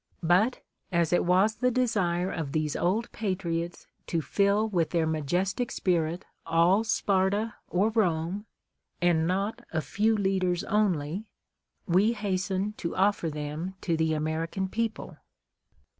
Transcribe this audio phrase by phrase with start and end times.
[0.23, 0.61] But,
[0.91, 6.25] as it was the desire of these old patriots to fill with their majestic spirit
[6.43, 8.47] all Sparta or Rome,
[8.99, 11.27] and not a few leaders only,
[11.85, 15.17] we hasten to ofTer them to the American people.